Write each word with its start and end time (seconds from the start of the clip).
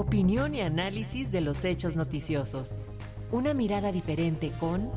Opinión 0.00 0.54
y 0.54 0.62
análisis 0.62 1.30
de 1.30 1.42
los 1.42 1.62
hechos 1.62 1.94
noticiosos. 1.94 2.70
Una 3.30 3.52
mirada 3.52 3.92
diferente 3.92 4.50
con 4.58 4.90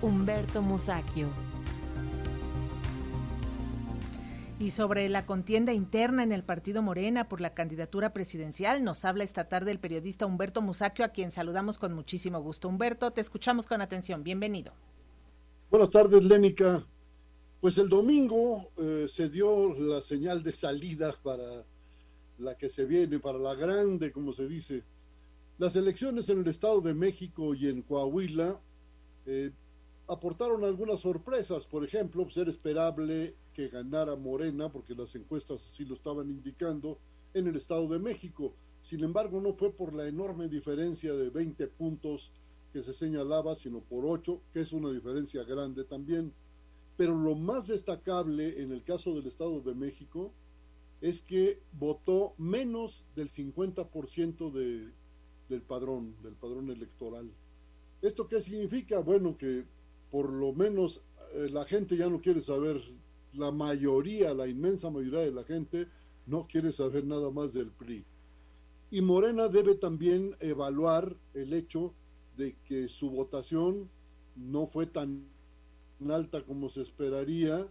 Humberto 0.00 0.62
Musacchio. 0.62 1.26
Y 4.60 4.70
sobre 4.70 5.08
la 5.08 5.26
contienda 5.26 5.72
interna 5.72 6.22
en 6.22 6.30
el 6.30 6.44
partido 6.44 6.80
Morena 6.80 7.28
por 7.28 7.40
la 7.40 7.52
candidatura 7.52 8.12
presidencial, 8.12 8.84
nos 8.84 9.04
habla 9.04 9.24
esta 9.24 9.48
tarde 9.48 9.72
el 9.72 9.80
periodista 9.80 10.26
Humberto 10.26 10.62
Musacchio, 10.62 11.04
a 11.04 11.08
quien 11.08 11.32
saludamos 11.32 11.78
con 11.78 11.92
muchísimo 11.92 12.40
gusto. 12.40 12.68
Humberto, 12.68 13.10
te 13.10 13.20
escuchamos 13.20 13.66
con 13.66 13.82
atención. 13.82 14.22
Bienvenido. 14.22 14.72
Buenas 15.68 15.90
tardes, 15.90 16.22
Lénica. 16.22 16.86
Pues 17.60 17.76
el 17.76 17.88
domingo 17.88 18.70
eh, 18.76 19.06
se 19.08 19.28
dio 19.28 19.74
la 19.74 20.00
señal 20.00 20.44
de 20.44 20.52
salida 20.52 21.12
para 21.24 21.64
la 22.38 22.56
que 22.56 22.68
se 22.68 22.84
viene, 22.84 23.18
para 23.18 23.38
la 23.38 23.54
grande, 23.54 24.12
como 24.12 24.32
se 24.32 24.46
dice. 24.48 24.84
Las 25.58 25.76
elecciones 25.76 26.28
en 26.28 26.40
el 26.40 26.46
Estado 26.46 26.80
de 26.80 26.94
México 26.94 27.54
y 27.54 27.66
en 27.66 27.82
Coahuila 27.82 28.60
eh, 29.26 29.50
aportaron 30.06 30.64
algunas 30.64 31.00
sorpresas. 31.00 31.66
Por 31.66 31.84
ejemplo, 31.84 32.28
ser 32.30 32.48
esperable 32.48 33.34
que 33.52 33.68
ganara 33.68 34.14
Morena, 34.16 34.70
porque 34.70 34.94
las 34.94 35.14
encuestas 35.14 35.66
así 35.66 35.84
lo 35.84 35.94
estaban 35.94 36.30
indicando, 36.30 36.98
en 37.34 37.48
el 37.48 37.56
Estado 37.56 37.88
de 37.88 37.98
México. 37.98 38.54
Sin 38.82 39.02
embargo, 39.02 39.40
no 39.40 39.52
fue 39.52 39.72
por 39.72 39.92
la 39.92 40.06
enorme 40.06 40.48
diferencia 40.48 41.12
de 41.14 41.28
20 41.30 41.66
puntos 41.68 42.32
que 42.72 42.82
se 42.82 42.94
señalaba, 42.94 43.54
sino 43.54 43.80
por 43.80 44.04
8, 44.06 44.40
que 44.52 44.60
es 44.60 44.72
una 44.72 44.90
diferencia 44.90 45.42
grande 45.42 45.84
también. 45.84 46.32
Pero 46.96 47.16
lo 47.16 47.34
más 47.34 47.66
destacable 47.66 48.62
en 48.62 48.72
el 48.72 48.82
caso 48.84 49.14
del 49.14 49.26
Estado 49.26 49.60
de 49.60 49.74
México 49.74 50.32
es 51.00 51.22
que 51.22 51.60
votó 51.72 52.34
menos 52.38 53.04
del 53.14 53.28
50% 53.28 54.50
de, 54.50 54.92
del 55.48 55.62
padrón, 55.62 56.16
del 56.22 56.34
padrón 56.34 56.70
electoral. 56.70 57.30
¿Esto 58.02 58.28
qué 58.28 58.40
significa? 58.40 59.00
Bueno, 59.00 59.36
que 59.36 59.64
por 60.10 60.30
lo 60.30 60.52
menos 60.52 61.02
eh, 61.34 61.48
la 61.50 61.64
gente 61.64 61.96
ya 61.96 62.08
no 62.08 62.20
quiere 62.20 62.40
saber, 62.40 62.80
la 63.32 63.50
mayoría, 63.50 64.34
la 64.34 64.48
inmensa 64.48 64.90
mayoría 64.90 65.20
de 65.20 65.32
la 65.32 65.44
gente 65.44 65.86
no 66.26 66.46
quiere 66.46 66.72
saber 66.72 67.04
nada 67.04 67.30
más 67.30 67.52
del 67.52 67.70
PRI. 67.70 68.04
Y 68.90 69.00
Morena 69.02 69.48
debe 69.48 69.74
también 69.74 70.34
evaluar 70.40 71.16
el 71.34 71.52
hecho 71.52 71.94
de 72.36 72.56
que 72.64 72.88
su 72.88 73.10
votación 73.10 73.90
no 74.34 74.66
fue 74.66 74.86
tan 74.86 75.26
alta 76.08 76.42
como 76.44 76.68
se 76.68 76.82
esperaría 76.82 77.66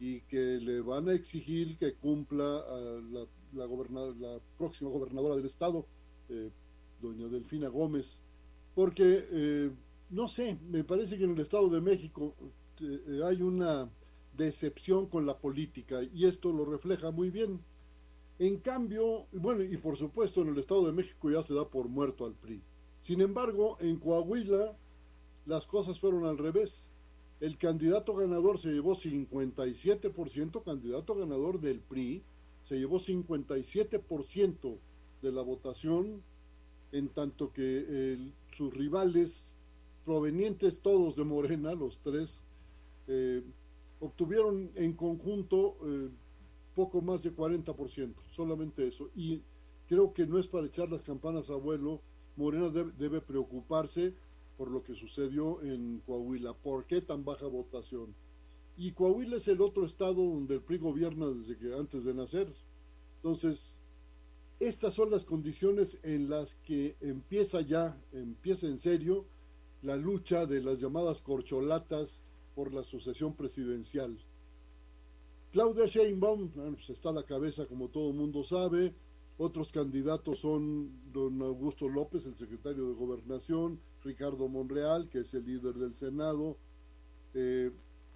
y 0.00 0.22
que 0.22 0.58
le 0.58 0.80
van 0.80 1.08
a 1.08 1.12
exigir 1.12 1.76
que 1.76 1.94
cumpla 1.94 2.56
a 2.58 3.00
la, 3.12 3.26
la 3.52 4.40
próxima 4.56 4.90
gobernadora 4.90 5.36
del 5.36 5.44
estado, 5.44 5.86
eh, 6.30 6.50
doña 7.00 7.28
Delfina 7.28 7.68
Gómez, 7.68 8.18
porque 8.74 9.26
eh, 9.30 9.70
no 10.10 10.26
sé, 10.26 10.58
me 10.70 10.84
parece 10.84 11.18
que 11.18 11.24
en 11.24 11.32
el 11.32 11.40
Estado 11.40 11.68
de 11.68 11.80
México 11.80 12.34
eh, 12.80 13.20
hay 13.24 13.42
una 13.42 13.88
decepción 14.36 15.06
con 15.06 15.26
la 15.26 15.38
política 15.38 16.02
y 16.02 16.26
esto 16.26 16.52
lo 16.52 16.64
refleja 16.64 17.10
muy 17.10 17.30
bien. 17.30 17.60
En 18.38 18.58
cambio, 18.58 19.26
bueno, 19.32 19.62
y 19.62 19.76
por 19.76 19.96
supuesto 19.96 20.42
en 20.42 20.48
el 20.48 20.58
Estado 20.58 20.86
de 20.86 20.92
México 20.92 21.30
ya 21.30 21.42
se 21.42 21.54
da 21.54 21.68
por 21.68 21.88
muerto 21.88 22.24
al 22.24 22.34
PRI. 22.34 22.62
Sin 23.00 23.20
embargo, 23.20 23.76
en 23.80 23.98
Coahuila 23.98 24.76
las 25.46 25.66
cosas 25.66 26.00
fueron 26.00 26.24
al 26.24 26.38
revés. 26.38 26.90
El 27.40 27.56
candidato 27.56 28.14
ganador 28.14 28.58
se 28.58 28.70
llevó 28.70 28.94
57%, 28.94 30.62
candidato 30.62 31.14
ganador 31.14 31.60
del 31.60 31.80
PRI, 31.80 32.22
se 32.64 32.78
llevó 32.78 32.98
57% 32.98 34.78
de 35.22 35.32
la 35.32 35.42
votación, 35.42 36.22
en 36.92 37.08
tanto 37.08 37.52
que 37.52 38.18
sus 38.56 38.74
rivales 38.74 39.56
provenientes 40.04 40.80
todos 40.80 41.16
de 41.16 41.24
Morena, 41.24 41.72
los 41.74 42.00
tres, 42.00 42.42
eh, 43.06 43.42
obtuvieron 44.00 44.70
en 44.74 44.92
conjunto 44.94 45.76
eh, 45.84 46.08
poco 46.74 47.00
más 47.02 47.22
de 47.22 47.34
40%, 47.34 48.14
solamente 48.34 48.86
eso. 48.86 49.10
Y 49.14 49.42
creo 49.88 50.12
que 50.12 50.26
no 50.26 50.38
es 50.38 50.46
para 50.46 50.66
echar 50.66 50.90
las 50.90 51.02
campanas 51.02 51.50
a 51.50 51.56
vuelo, 51.56 52.00
Morena 52.36 52.70
debe, 52.70 53.20
preocuparse 53.20 54.14
por 54.60 54.70
lo 54.70 54.82
que 54.82 54.94
sucedió 54.94 55.62
en 55.62 56.02
Coahuila. 56.04 56.52
¿Por 56.52 56.84
qué 56.84 57.00
tan 57.00 57.24
baja 57.24 57.46
votación? 57.46 58.14
Y 58.76 58.92
Coahuila 58.92 59.38
es 59.38 59.48
el 59.48 59.62
otro 59.62 59.86
estado 59.86 60.16
donde 60.16 60.56
el 60.56 60.60
PRI 60.60 60.76
gobierna 60.76 61.30
desde 61.30 61.56
que 61.56 61.72
antes 61.72 62.04
de 62.04 62.12
nacer. 62.12 62.52
Entonces, 63.16 63.78
estas 64.58 64.92
son 64.92 65.10
las 65.10 65.24
condiciones 65.24 65.98
en 66.02 66.28
las 66.28 66.56
que 66.56 66.94
empieza 67.00 67.62
ya, 67.62 67.98
empieza 68.12 68.66
en 68.66 68.78
serio 68.78 69.24
la 69.80 69.96
lucha 69.96 70.44
de 70.44 70.60
las 70.60 70.78
llamadas 70.78 71.22
corcholatas 71.22 72.22
por 72.54 72.74
la 72.74 72.84
sucesión 72.84 73.34
presidencial. 73.34 74.18
Claudia 75.52 75.86
Sheinbaum 75.86 76.50
pues 76.50 76.90
está 76.90 77.08
a 77.08 77.12
la 77.12 77.22
cabeza, 77.22 77.64
como 77.64 77.88
todo 77.88 78.12
mundo 78.12 78.44
sabe. 78.44 78.92
Otros 79.42 79.72
candidatos 79.72 80.40
son 80.40 80.90
don 81.14 81.40
Augusto 81.40 81.88
López, 81.88 82.26
el 82.26 82.36
secretario 82.36 82.88
de 82.88 82.92
Gobernación, 82.92 83.80
Ricardo 84.04 84.48
Monreal, 84.48 85.08
que 85.08 85.20
es 85.20 85.32
el 85.32 85.46
líder 85.46 85.76
del 85.76 85.94
Senado, 85.94 86.58
eh, 87.32 87.70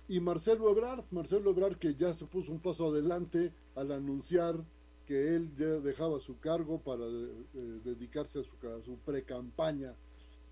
y 0.07 0.21
Marcelo 0.21 0.69
Ebrard, 0.69 1.07
Marcelo 1.13 1.53
Ebrard 1.53 1.79
que 1.79 1.95
ya 1.95 2.13
se 2.13 2.27
puso 2.27 2.53
un 2.53 2.61
paso 2.61 2.89
adelante 2.89 3.55
al 3.75 3.93
anunciar 3.93 4.63
que 5.07 5.35
él 5.35 5.51
ya 5.57 5.81
dejaba 5.81 6.21
su 6.21 6.39
cargo 6.41 6.79
para 6.83 7.07
eh, 7.07 7.81
dedicarse 7.83 8.41
a 8.41 8.43
su, 8.43 8.69
a 8.69 8.85
su 8.85 8.99
pre-campaña. 8.99 9.97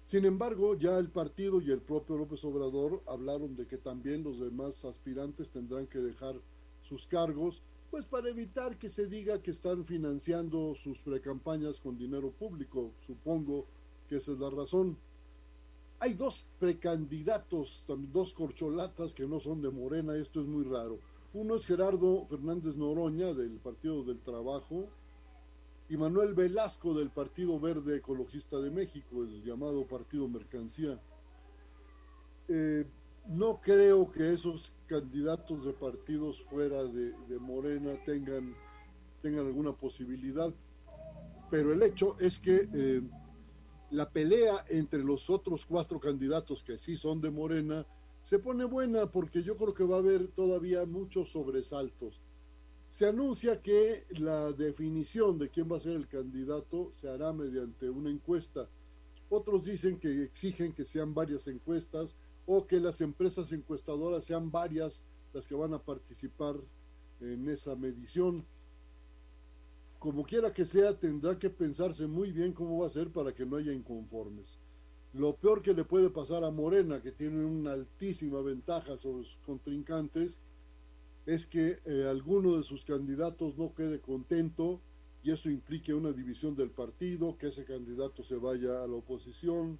Sin 0.07 0.25
embargo, 0.25 0.75
ya 0.75 0.97
el 0.97 1.11
partido 1.11 1.61
y 1.61 1.71
el 1.71 1.83
propio 1.83 2.17
López 2.17 2.43
Obrador 2.47 3.03
hablaron 3.07 3.57
de 3.57 3.67
que 3.67 3.77
también 3.77 4.23
los 4.23 4.41
demás 4.41 4.87
aspirantes 4.87 5.51
tendrán 5.51 5.87
que 5.87 5.99
dejar 5.99 6.41
sus 6.81 7.07
cargos, 7.07 7.63
pues 7.93 8.07
para 8.07 8.31
evitar 8.31 8.79
que 8.79 8.89
se 8.89 9.07
diga 9.07 9.43
que 9.43 9.51
están 9.51 9.85
financiando 9.85 10.75
sus 10.77 10.99
precampañas 11.01 11.79
con 11.79 11.99
dinero 11.99 12.31
público. 12.31 12.95
Supongo 13.07 13.67
que 14.09 14.17
esa 14.17 14.33
es 14.33 14.39
la 14.39 14.49
razón. 14.49 14.97
Hay 15.99 16.15
dos 16.15 16.47
precandidatos, 16.59 17.85
dos 18.11 18.33
corcholatas 18.33 19.15
que 19.15 19.27
no 19.27 19.41
son 19.41 19.61
de 19.61 19.69
Morena, 19.71 20.17
esto 20.17 20.41
es 20.41 20.47
muy 20.47 20.65
raro. 20.65 21.01
Uno 21.35 21.55
es 21.55 21.67
Gerardo 21.67 22.25
Fernández 22.31 22.79
Noroña 22.79 23.35
del 23.35 23.59
Partido 23.59 24.03
del 24.05 24.21
Trabajo, 24.21 24.89
y 25.91 25.97
Manuel 25.99 26.33
Velasco 26.33 26.95
del 26.95 27.11
Partido 27.11 27.61
Verde 27.61 27.99
Ecologista 27.99 28.59
de 28.59 28.71
México, 28.71 29.23
el 29.23 29.45
llamado 29.45 29.87
Partido 29.87 30.29
Mercancía. 30.29 30.99
Eh, 32.49 32.87
no 33.29 33.61
creo 33.61 34.11
que 34.11 34.33
esos 34.33 34.73
candidatos 34.87 35.65
de 35.65 35.73
partidos 35.73 36.43
fuera 36.43 36.85
de, 36.85 37.15
Morena 37.39 37.93
tengan, 38.05 38.55
tengan 39.23 39.47
alguna 39.47 39.73
posibilidad, 39.73 40.53
pero 41.51 41.73
el 41.73 41.83
hecho 41.83 42.17
es 42.19 42.39
que 42.39 42.69
eh, 42.73 43.03
la 43.91 44.11
pelea 44.11 44.65
entre 44.69 45.03
los 45.05 45.31
otros 45.31 45.67
cuatro 45.67 46.01
candidatos 46.01 46.65
que 46.65 46.79
sí 46.79 46.97
son 46.97 47.21
de 47.21 47.31
Morena 47.31 47.87
se 48.23 48.39
pone 48.39 48.65
buena 48.65 49.11
porque 49.11 49.43
yo 49.43 49.57
creo 49.57 49.75
que 49.75 49.85
va 49.85 49.97
a 49.97 50.01
haber 50.01 50.29
todavía 50.29 50.87
muchos 50.87 51.33
sobresaltos 51.33 52.21
se 52.93 53.07
anuncia 53.07 53.63
que 53.63 54.05
la 54.19 54.53
definición 54.53 55.39
de 55.39 55.49
quién 55.49 55.67
va 55.73 55.79
a 55.79 55.81
ser 55.81 55.93
el 55.93 56.07
candidato 56.09 56.93
se 56.93 57.09
hará 57.09 57.33
mediante 57.33 57.89
una 57.89 58.11
encuesta. 58.11 58.69
Otros 59.31 59.65
dicen 59.65 59.99
que 59.99 60.25
exigen 60.25 60.75
que 60.75 60.85
sean 60.85 61.15
varias 61.15 61.49
encuestas 61.49 62.17
o 62.47 62.67
que 62.67 62.81
las 62.81 63.01
empresas 63.01 63.53
encuestadoras 63.53 64.25
sean 64.25 64.51
varias 64.51 65.05
las 65.33 65.47
que 65.47 65.55
van 65.55 65.73
a 65.75 65.83
participar 65.83 66.57
en 67.21 67.49
esa 67.49 67.77
medición. 67.77 68.45
Como 69.99 70.25
quiera 70.25 70.53
que 70.53 70.65
sea, 70.65 70.99
tendrá 70.99 71.39
que 71.39 71.51
pensarse 71.51 72.07
muy 72.07 72.33
bien 72.33 72.53
cómo 72.53 72.81
va 72.81 72.89
a 72.89 72.91
ser 72.91 73.11
para 73.11 73.33
que 73.33 73.47
no 73.47 73.57
haya 73.57 73.73
inconformes. 73.73 74.59
Lo 75.15 75.37
peor 75.37 75.63
que 75.63 75.75
le 75.75 75.85
puede 75.85 76.11
pasar 76.11 76.43
a 76.43 76.51
Morena, 76.51 77.03
que 77.03 77.13
tiene 77.13 77.45
una 77.45 77.73
altísima 77.73 78.41
ventaja 78.41 78.97
sobre 78.97 79.25
sus 79.25 79.37
contrincantes, 79.45 80.41
es 81.27 81.47
que 81.47 81.79
eh, 81.85 82.07
alguno 82.09 82.57
de 82.57 82.63
sus 82.63 82.85
candidatos 82.85 83.57
no 83.57 83.75
quede 83.75 84.01
contento 84.01 84.81
y 85.23 85.31
eso 85.31 85.51
implique 85.51 85.95
una 85.95 86.13
división 86.13 86.57
del 86.57 86.71
partido, 86.71 87.39
que 87.39 87.49
ese 87.49 87.65
candidato 87.65 88.25
se 88.25 88.37
vaya 88.37 88.83
a 88.83 88.89
la 88.89 88.97
oposición, 88.97 89.79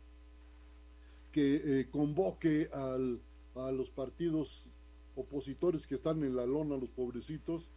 que 1.33 1.81
eh, 1.81 1.89
convoque 1.91 2.69
al, 2.73 3.21
a 3.57 3.73
los 3.73 3.91
partidos 3.91 4.69
opositores 5.17 5.87
que 5.87 5.95
están 5.95 6.23
en 6.23 6.37
la 6.37 6.47
lona, 6.47 6.77
los 6.77 6.91
pobrecitos, 6.91 7.71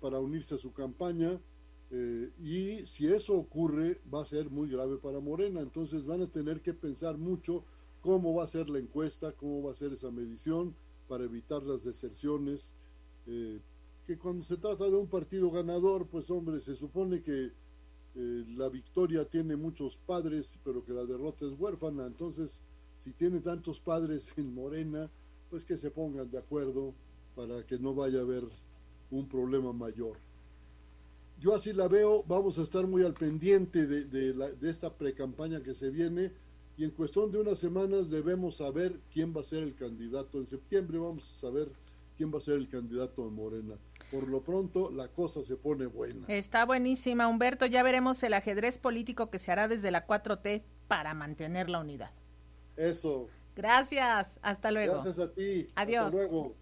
para 0.00 0.20
unirse 0.20 0.54
a 0.54 0.58
su 0.58 0.72
campaña. 0.72 1.40
Eh, 1.90 2.30
y 2.42 2.86
si 2.86 3.06
eso 3.06 3.34
ocurre, 3.34 4.00
va 4.12 4.22
a 4.22 4.24
ser 4.24 4.50
muy 4.50 4.68
grave 4.68 4.98
para 4.98 5.20
Morena. 5.20 5.60
Entonces 5.60 6.04
van 6.04 6.22
a 6.22 6.30
tener 6.30 6.60
que 6.60 6.74
pensar 6.74 7.18
mucho 7.18 7.64
cómo 8.00 8.34
va 8.34 8.44
a 8.44 8.48
ser 8.48 8.68
la 8.68 8.78
encuesta, 8.78 9.32
cómo 9.32 9.62
va 9.62 9.72
a 9.72 9.74
ser 9.74 9.92
esa 9.92 10.10
medición 10.10 10.74
para 11.08 11.24
evitar 11.24 11.62
las 11.62 11.84
deserciones 11.84 12.74
eh, 13.26 13.60
que 14.06 14.18
cuando 14.18 14.44
se 14.44 14.56
trata 14.58 14.84
de 14.84 14.96
un 14.96 15.06
partido 15.06 15.50
ganador, 15.50 16.06
pues 16.06 16.30
hombre, 16.30 16.60
se 16.60 16.76
supone 16.76 17.22
que 17.22 17.52
eh, 18.16 18.44
la 18.56 18.68
victoria 18.68 19.24
tiene 19.24 19.56
muchos 19.56 19.96
padres, 19.96 20.60
pero 20.62 20.84
que 20.84 20.92
la 20.92 21.04
derrota 21.04 21.46
es 21.46 21.58
huérfana. 21.58 22.06
Entonces, 22.06 22.60
si 23.04 23.12
tiene 23.12 23.40
tantos 23.40 23.80
padres 23.80 24.30
en 24.38 24.54
Morena, 24.54 25.10
pues 25.50 25.66
que 25.66 25.76
se 25.76 25.90
pongan 25.90 26.30
de 26.30 26.38
acuerdo 26.38 26.94
para 27.36 27.62
que 27.66 27.78
no 27.78 27.94
vaya 27.94 28.20
a 28.20 28.22
haber 28.22 28.44
un 29.10 29.28
problema 29.28 29.74
mayor. 29.74 30.16
Yo 31.38 31.54
así 31.54 31.74
la 31.74 31.86
veo, 31.86 32.24
vamos 32.26 32.58
a 32.58 32.62
estar 32.62 32.86
muy 32.86 33.02
al 33.02 33.12
pendiente 33.12 33.86
de, 33.86 34.04
de, 34.06 34.32
la, 34.32 34.50
de 34.50 34.70
esta 34.70 34.90
precampaña 34.94 35.62
que 35.62 35.74
se 35.74 35.90
viene 35.90 36.32
y 36.78 36.84
en 36.84 36.92
cuestión 36.92 37.30
de 37.30 37.40
unas 37.40 37.58
semanas 37.58 38.08
debemos 38.08 38.56
saber 38.56 38.98
quién 39.12 39.36
va 39.36 39.42
a 39.42 39.44
ser 39.44 39.62
el 39.64 39.74
candidato. 39.74 40.38
En 40.38 40.46
septiembre 40.46 40.96
vamos 40.96 41.24
a 41.24 41.40
saber 41.40 41.70
quién 42.16 42.32
va 42.32 42.38
a 42.38 42.40
ser 42.40 42.54
el 42.54 42.70
candidato 42.70 43.22
de 43.26 43.30
Morena. 43.30 43.74
Por 44.10 44.28
lo 44.28 44.42
pronto 44.42 44.90
la 44.90 45.08
cosa 45.08 45.44
se 45.44 45.56
pone 45.56 45.84
buena. 45.84 46.24
Está 46.28 46.64
buenísima, 46.64 47.28
Humberto. 47.28 47.66
Ya 47.66 47.82
veremos 47.82 48.22
el 48.22 48.32
ajedrez 48.32 48.78
político 48.78 49.28
que 49.28 49.38
se 49.38 49.52
hará 49.52 49.68
desde 49.68 49.90
la 49.90 50.06
4T 50.06 50.62
para 50.88 51.12
mantener 51.12 51.68
la 51.68 51.80
unidad. 51.80 52.10
Eso. 52.76 53.28
Gracias. 53.56 54.38
Hasta 54.42 54.70
luego. 54.70 54.94
Gracias 54.94 55.18
a 55.18 55.32
ti. 55.32 55.68
Adiós. 55.76 56.06
Hasta 56.06 56.16
luego. 56.16 56.56